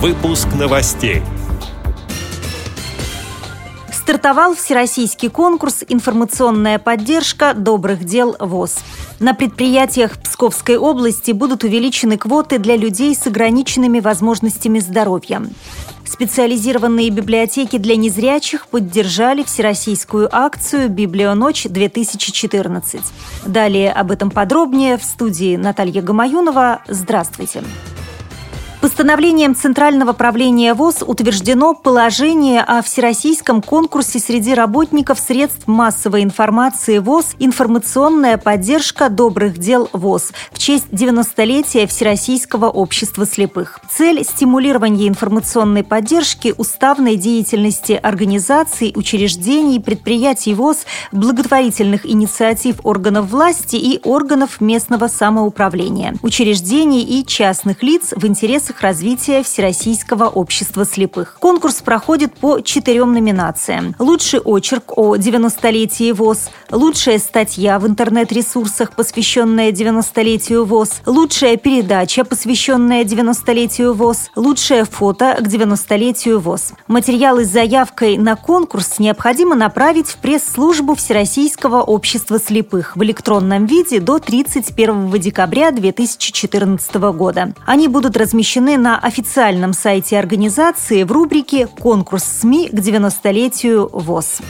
[0.00, 1.22] Выпуск новостей.
[3.90, 8.76] Стартовал всероссийский конкурс «Информационная поддержка добрых дел ВОЗ».
[9.18, 15.42] На предприятиях Псковской области будут увеличены квоты для людей с ограниченными возможностями здоровья.
[16.04, 23.00] Специализированные библиотеки для незрячих поддержали всероссийскую акцию «Библионочь-2014».
[23.46, 26.82] Далее об этом подробнее в студии Наталья Гамаюнова.
[26.86, 27.62] Здравствуйте.
[27.62, 27.87] Здравствуйте.
[28.80, 37.34] Постановлением Центрального правления ВОЗ утверждено положение о всероссийском конкурсе среди работников средств массовой информации ВОЗ
[37.40, 43.80] «Информационная поддержка добрых дел ВОЗ» в честь 90-летия Всероссийского общества слепых.
[43.90, 54.00] Цель– стимулирование информационной поддержки уставной деятельности организаций, учреждений, предприятий ВОЗ, благотворительных инициатив органов власти и
[54.04, 61.36] органов местного самоуправления, учреждений и частных лиц в интересах вопросах развития Всероссийского общества слепых.
[61.40, 63.94] Конкурс проходит по четырем номинациям.
[63.98, 73.04] Лучший очерк о 90-летии ВОЗ, лучшая статья в интернет-ресурсах, посвященная 90-летию ВОЗ, лучшая передача, посвященная
[73.04, 76.72] 90-летию ВОЗ, лучшее фото к 90-летию ВОЗ.
[76.88, 84.00] Материалы с заявкой на конкурс необходимо направить в пресс-службу Всероссийского общества слепых в электронном виде
[84.00, 87.54] до 31 декабря 2014 года.
[87.66, 94.40] Они будут размещены размещены на официальном сайте организации в рубрике «Конкурс СМИ к 90-летию ВОЗ».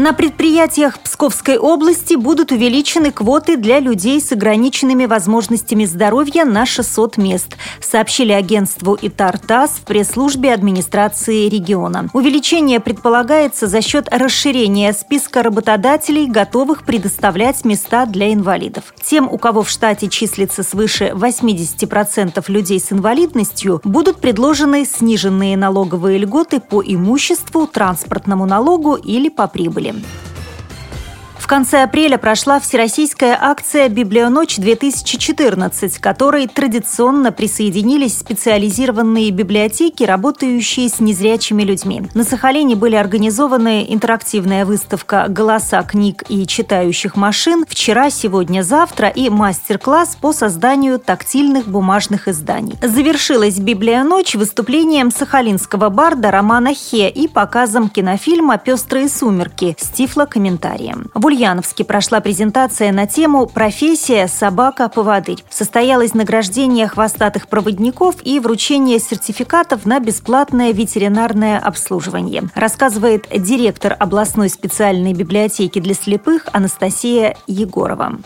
[0.00, 7.18] На предприятиях Псковской области будут увеличены квоты для людей с ограниченными возможностями здоровья на 600
[7.18, 12.08] мест, сообщили агентству ИТАР-ТАСС в пресс-службе администрации региона.
[12.14, 18.94] Увеличение предполагается за счет расширения списка работодателей, готовых предоставлять места для инвалидов.
[19.02, 26.16] Тем, у кого в штате числится свыше 80% людей с инвалидностью, будут предложены сниженные налоговые
[26.16, 30.29] льготы по имуществу, транспортному налогу или по прибыли прибыли
[31.50, 41.64] конце апреля прошла всероссийская акция «Библионочь-2014», к которой традиционно присоединились специализированные библиотеки, работающие с незрячими
[41.64, 42.02] людьми.
[42.14, 49.28] На Сахалине были организованы интерактивная выставка «Голоса книг и читающих машин» вчера, сегодня, завтра и
[49.28, 52.76] мастер-класс по созданию тактильных бумажных изданий.
[52.80, 61.10] Завершилась «Библионочь» выступлением сахалинского барда Романа Хе и показом кинофильма «Пестрые сумерки» с тифлокомментарием.
[61.12, 65.40] В Ульяновске прошла презентация на тему «Профессия собака-поводырь».
[65.48, 75.14] Состоялось награждение хвостатых проводников и вручение сертификатов на бесплатное ветеринарное обслуживание, рассказывает директор областной специальной
[75.14, 78.20] библиотеки для слепых Анастасия Егорова.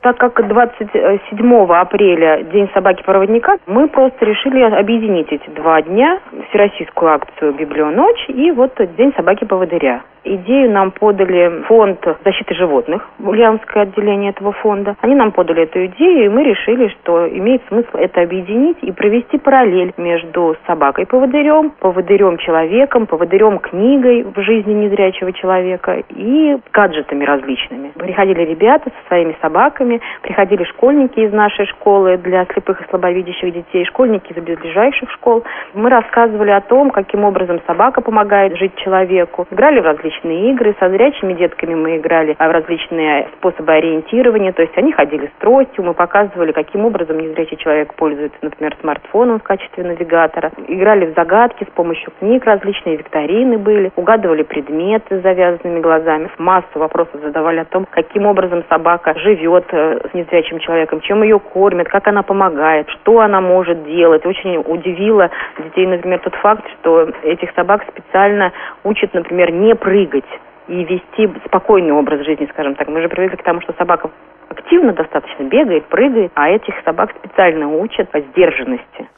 [0.00, 6.18] Так как 27 апреля День собаки-проводника, мы просто решили объединить эти два дня,
[6.48, 10.02] всероссийскую акцию «Библионочь» и вот День собаки-поводыря.
[10.24, 14.96] Идею нам подали фонд защиты животных, ульяновское отделение этого фонда.
[15.00, 19.38] Они нам подали эту идею, и мы решили, что имеет смысл это объединить и провести
[19.38, 27.92] параллель между собакой-поводырем, поводырем-человеком, поводырем-книгой в жизни незрячего человека и гаджетами различными.
[27.96, 33.84] Приходили ребята со своими собаками, приходили школьники из нашей школы для слепых и слабовидящих детей,
[33.84, 35.44] школьники из ближайших школ.
[35.74, 39.46] Мы рассказывали о том, каким образом собака помогает жить человеку.
[39.50, 40.74] Играли в различные различные игры.
[40.80, 44.52] Со зрячими детками мы играли в различные способы ориентирования.
[44.52, 49.40] То есть они ходили с тростью, мы показывали, каким образом незрячий человек пользуется, например, смартфоном
[49.40, 50.50] в качестве навигатора.
[50.66, 53.92] Играли в загадки с помощью книг, различные викторины были.
[53.96, 56.30] Угадывали предметы с завязанными глазами.
[56.38, 61.38] Массу вопросов задавали о том, каким образом собака живет э, с незрячим человеком, чем ее
[61.38, 64.24] кормят, как она помогает, что она может делать.
[64.24, 68.52] Очень удивило детей, например, тот факт, что этих собак специально
[68.84, 70.24] учат, например, не прыгать прыгать
[70.68, 72.88] и вести спокойный образ жизни, скажем так.
[72.88, 74.10] Мы же привыкли к тому, что собака
[74.48, 79.08] активно достаточно бегает, прыгает, а этих собак специально учат по сдержанности.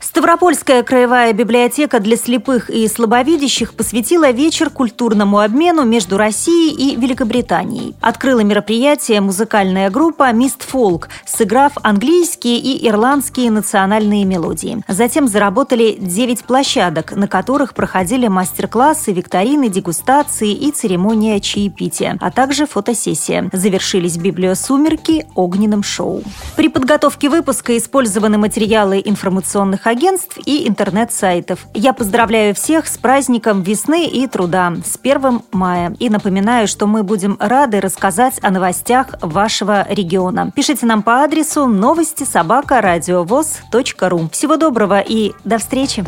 [0.00, 7.96] Ставропольская краевая библиотека для слепых и слабовидящих посвятила вечер культурному обмену между Россией и Великобританией.
[8.00, 14.84] Открыла мероприятие музыкальная группа «Мист Фолк», сыграв английские и ирландские национальные мелодии.
[14.86, 22.66] Затем заработали 9 площадок, на которых проходили мастер-классы, викторины, дегустации и церемония чаепития, а также
[22.66, 23.50] фотосессия.
[23.52, 26.22] Завершились библиосумерки огненным шоу.
[26.54, 31.66] При подготовке выпуска использованы материалы информационных агентств и интернет-сайтов.
[31.74, 35.94] Я поздравляю всех с праздником весны и труда, с 1 мая.
[35.98, 40.52] И напоминаю, что мы будем рады рассказать о новостях вашего региона.
[40.54, 42.80] Пишите нам по адресу новости собака
[44.08, 44.28] ру.
[44.32, 46.04] Всего доброго и до встречи!